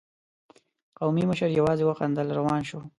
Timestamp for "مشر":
1.31-1.49